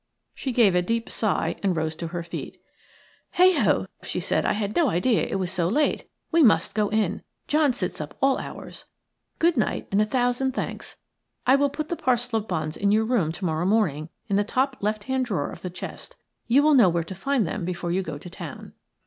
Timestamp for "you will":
16.47-16.73